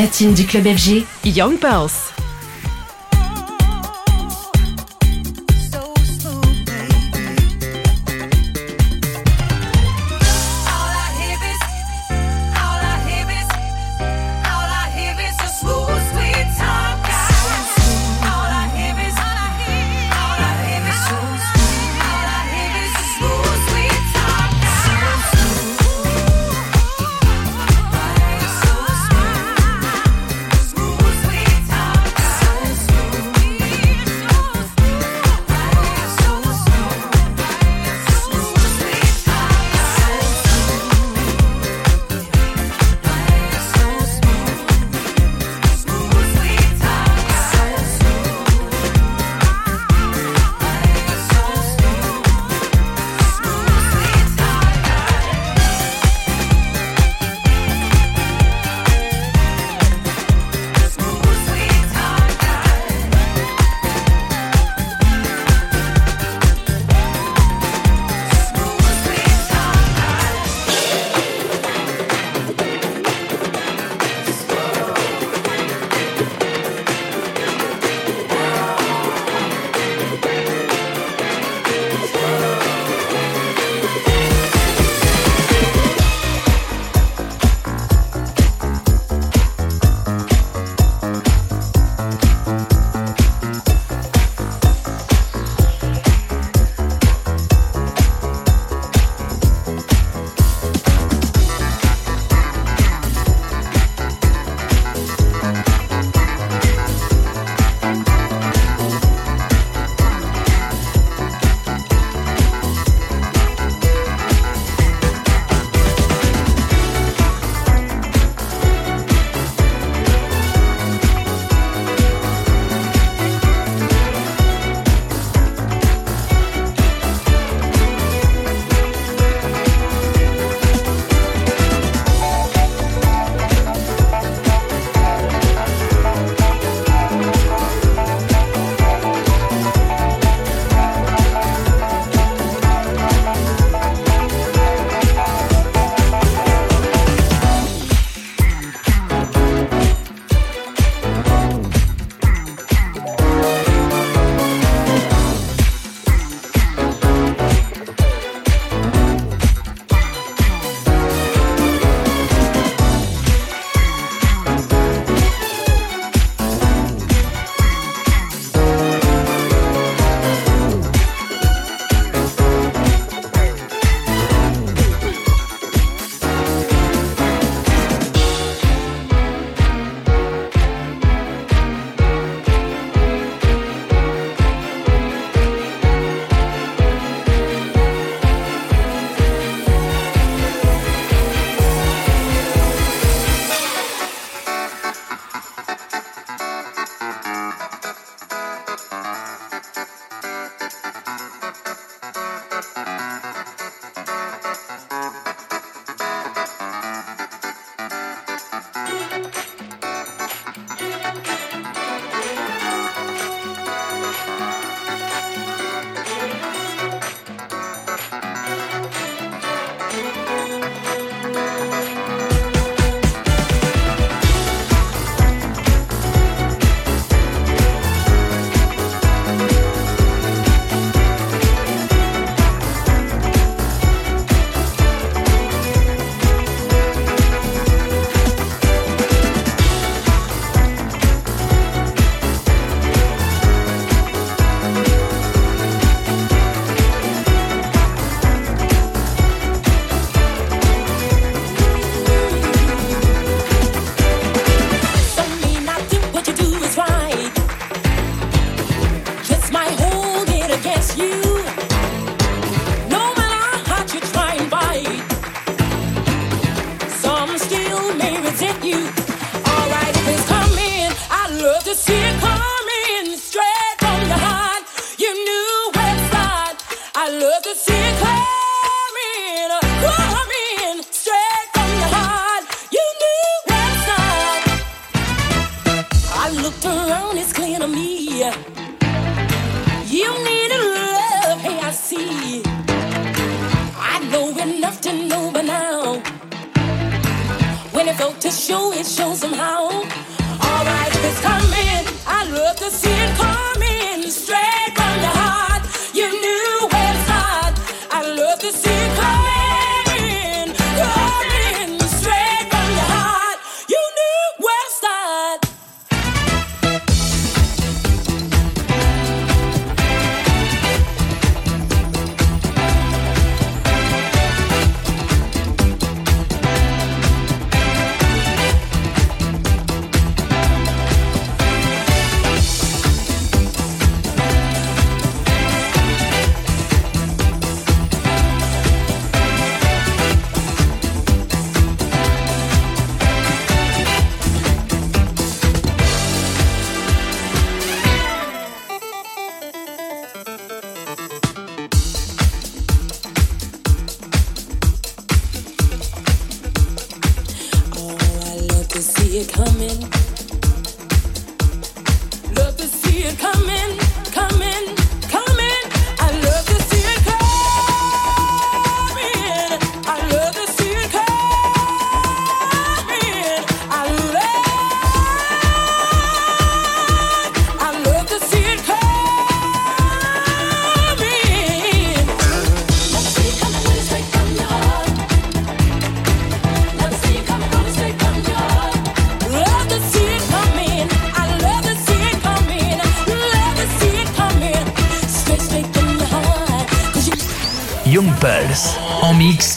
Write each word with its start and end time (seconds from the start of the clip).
Platine 0.00 0.32
du 0.32 0.46
club 0.46 0.64
FG, 0.64 1.04
Young 1.26 1.58
Pulse. 1.58 2.09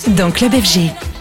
Dans 0.10 0.29
Club 0.29 0.51
FG. 0.51 1.12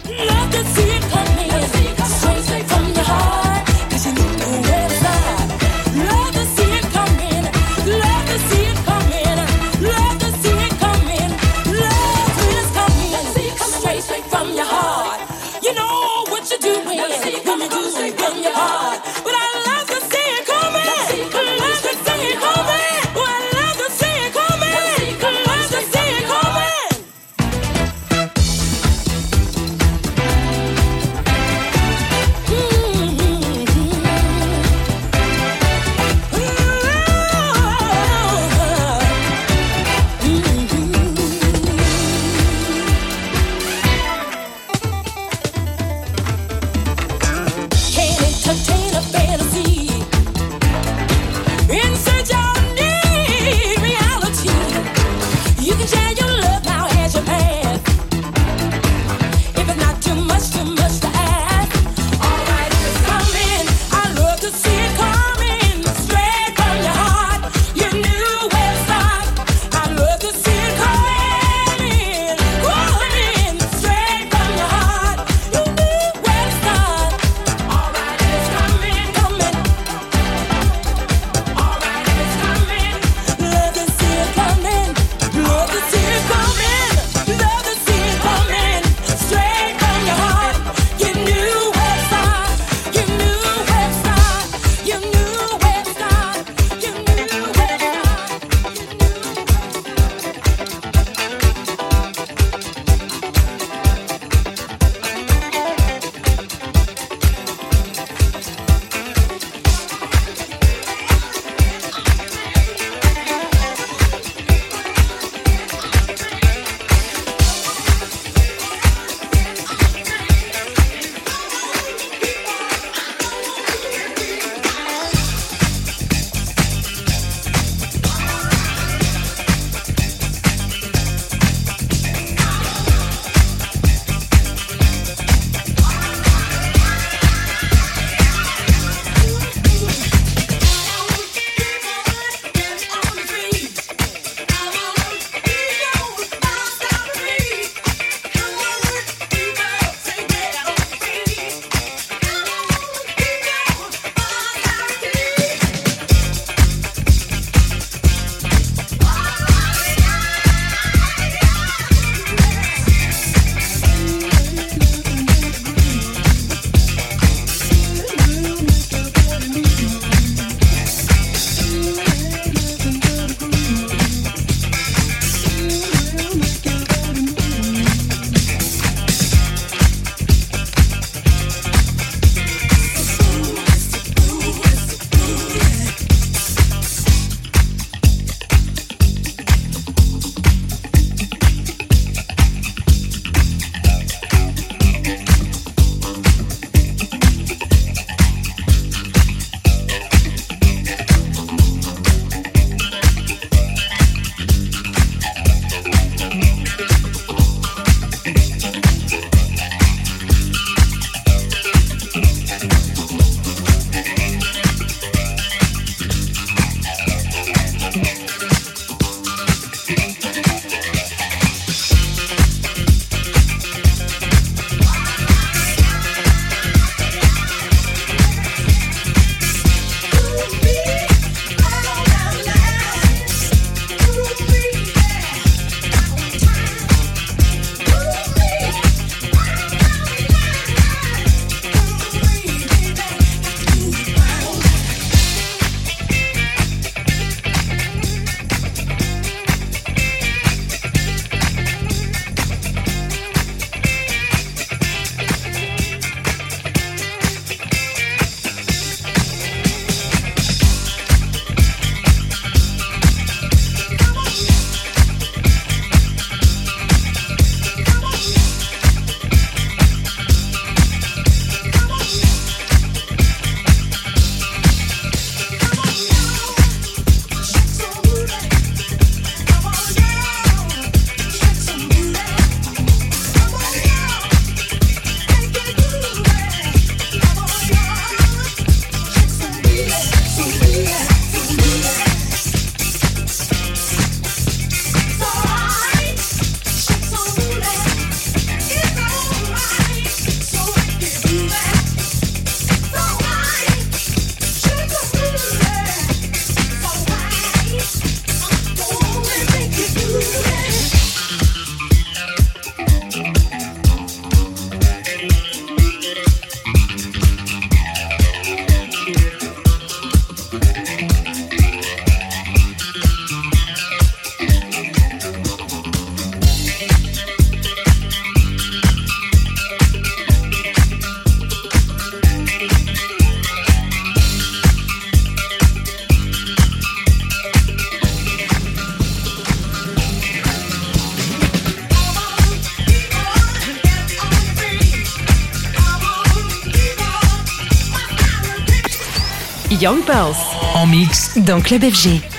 Dans 351.45 351.61
Club 351.61 351.83
FG. 351.83 352.32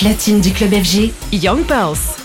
Platine 0.00 0.40
du 0.40 0.50
club 0.50 0.72
FG, 0.72 1.12
Young 1.30 1.62
Pulse. 1.66 2.19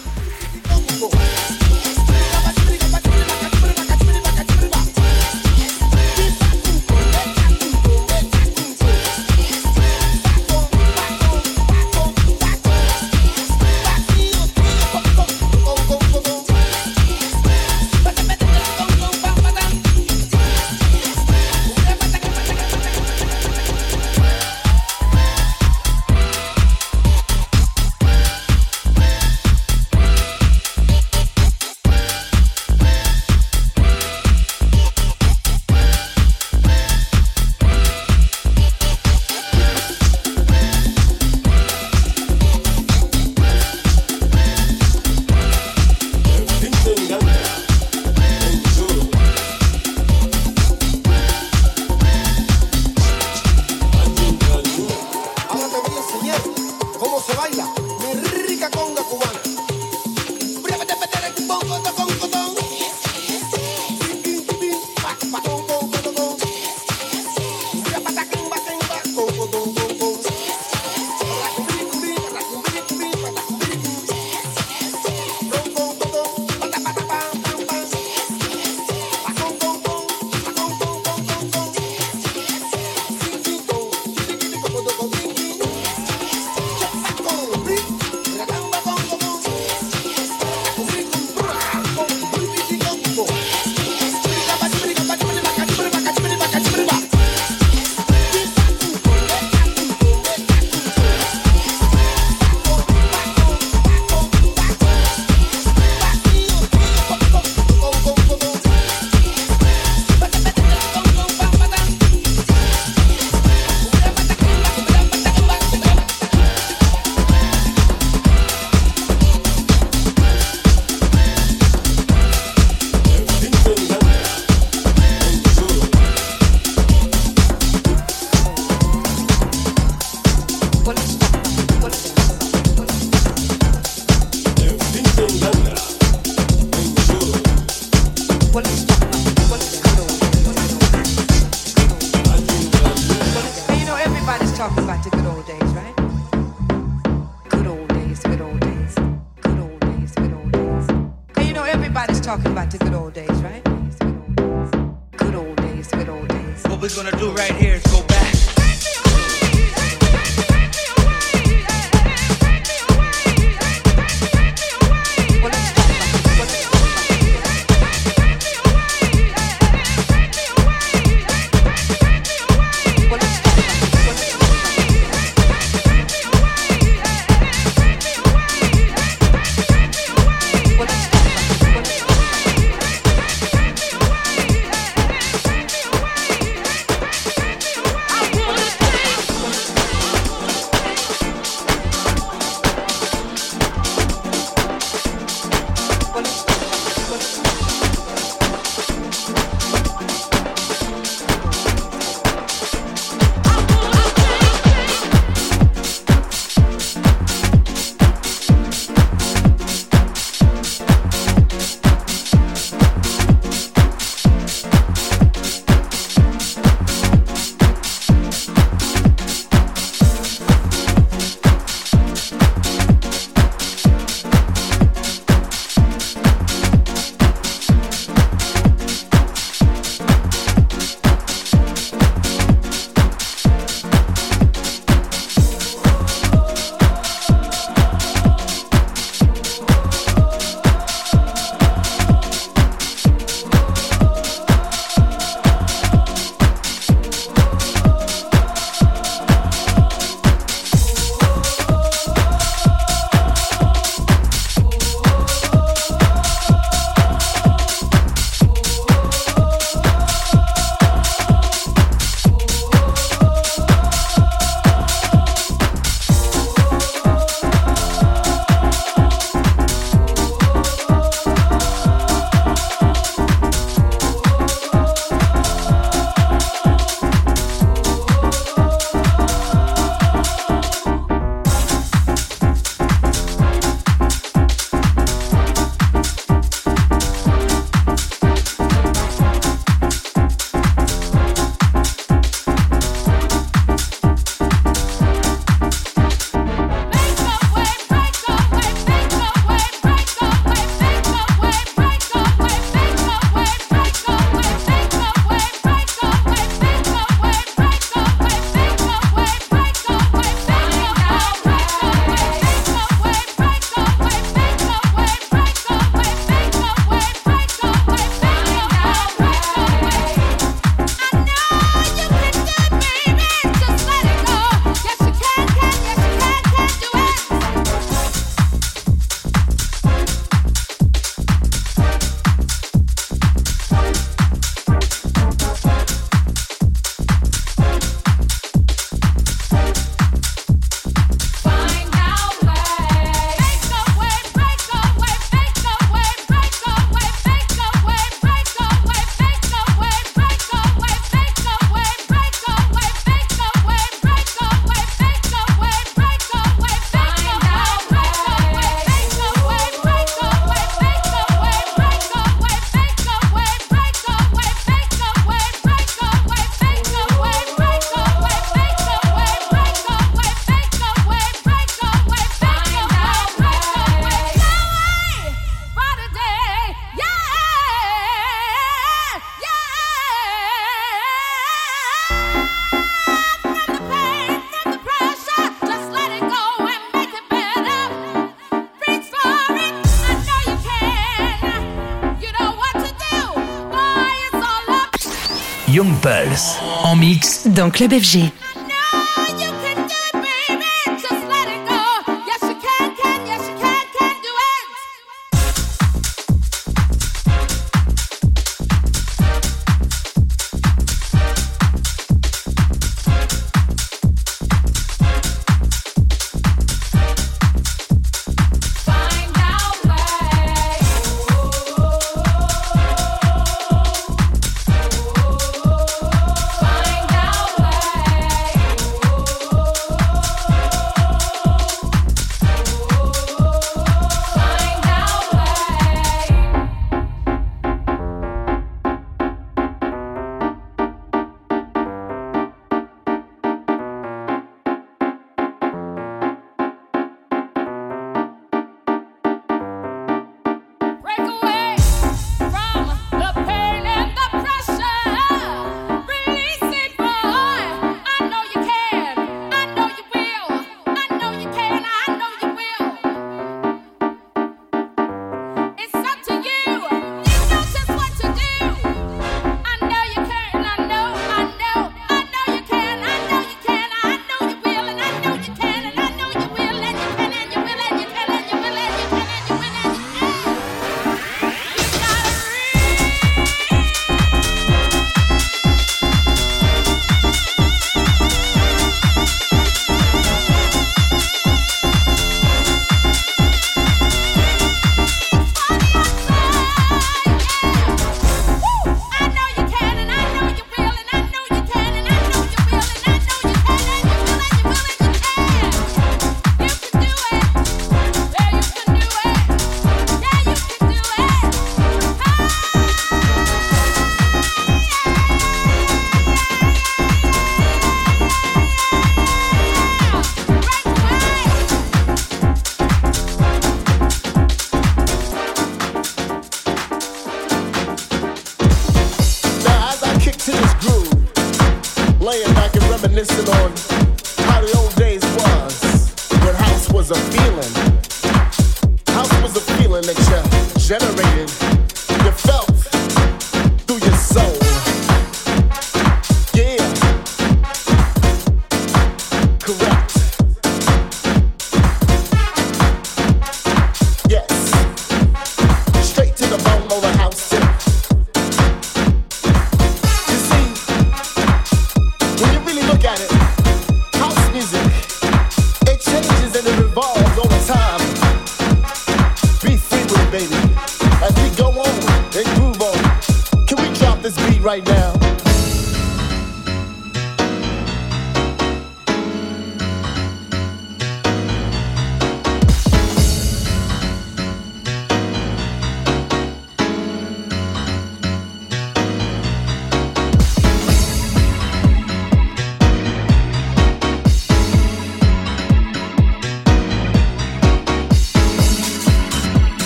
Young 395.75 395.93
Pulse. 395.99 396.55
En 396.85 396.95
mix 396.95 397.47
dans 397.47 397.69
Club 397.69 397.91
FG. 397.91 398.31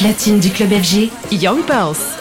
platine 0.00 0.40
du 0.40 0.48
club 0.48 0.70
FG, 0.70 1.10
Young 1.30 1.60
Pulse. 1.66 2.19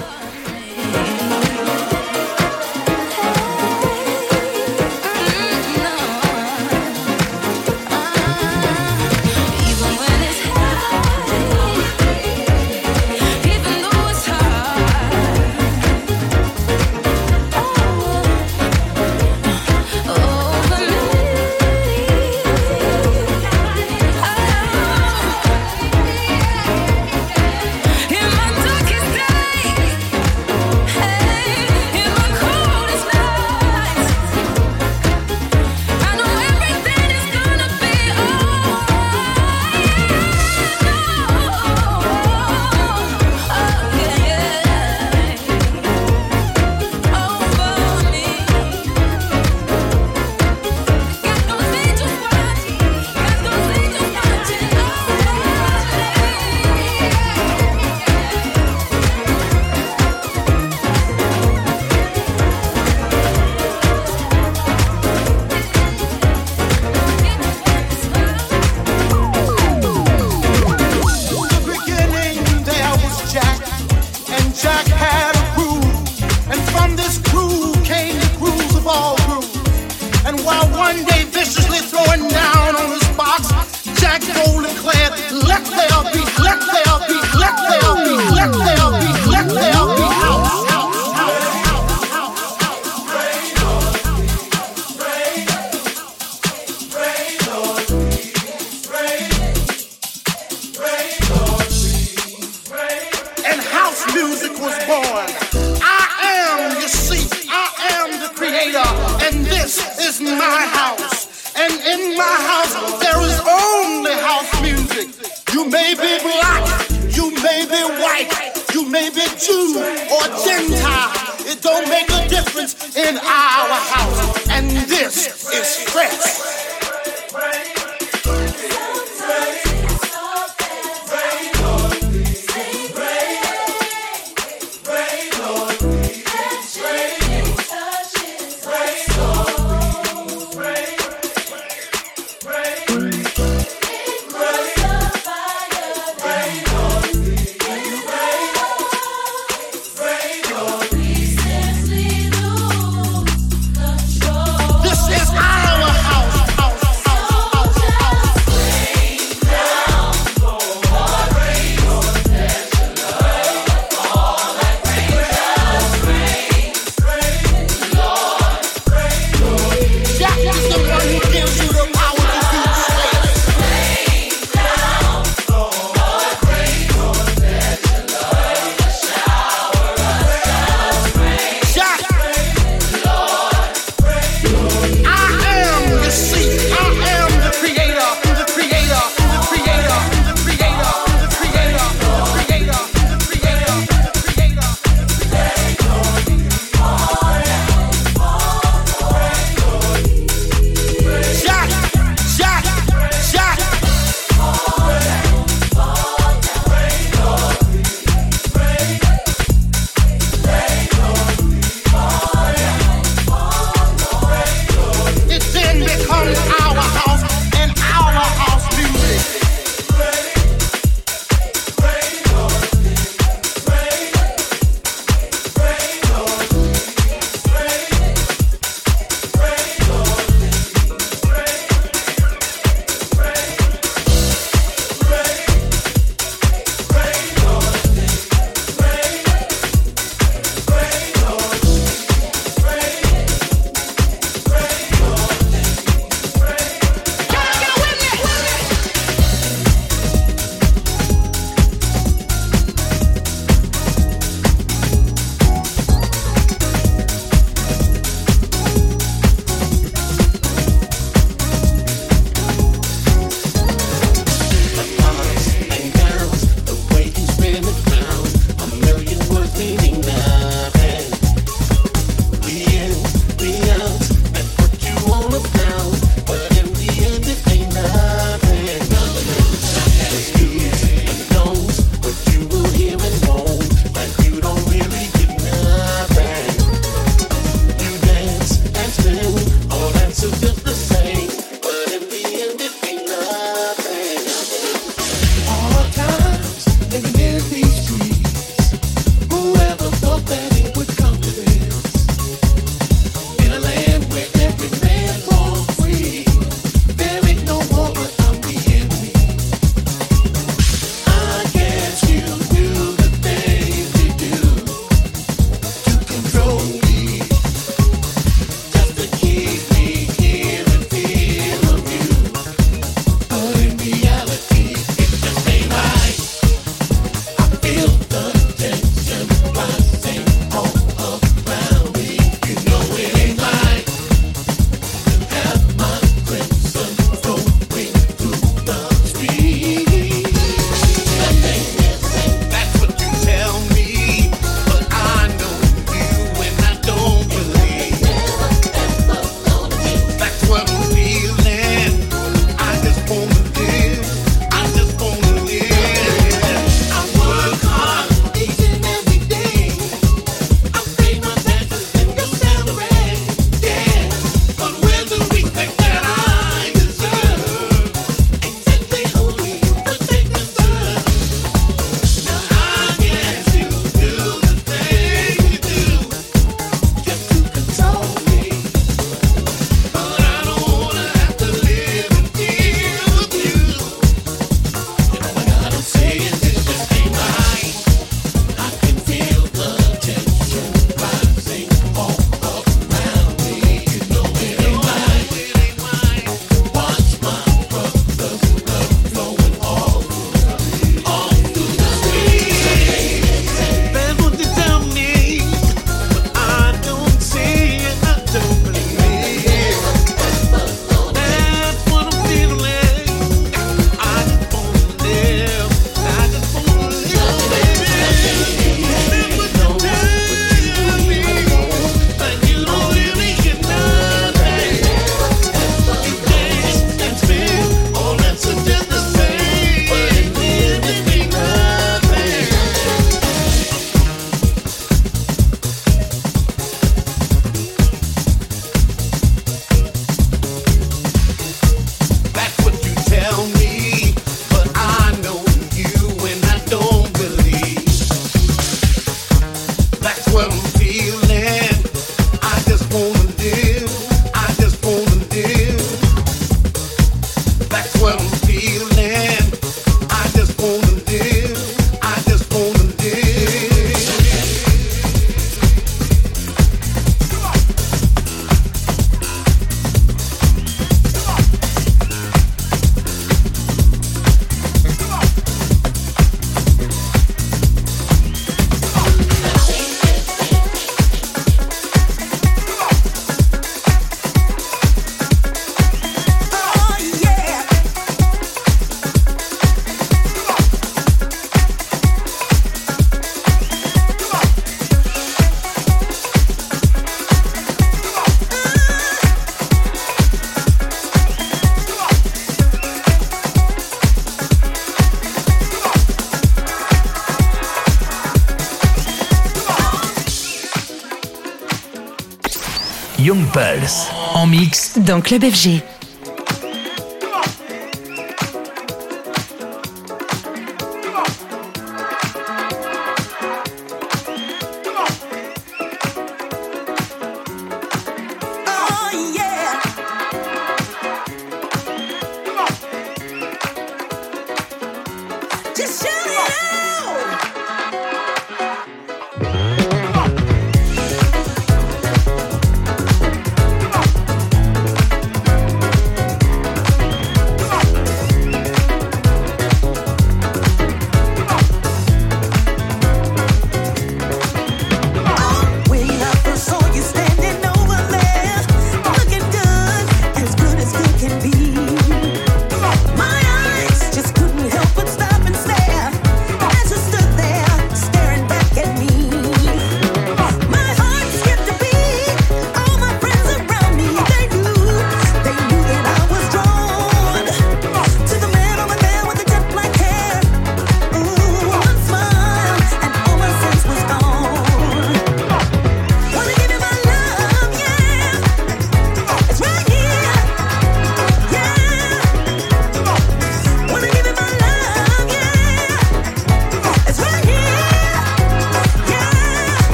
En 514.35 514.47
mix 514.47 514.97
dans 514.99 515.21
Club 515.21 515.43
FG. 515.43 515.81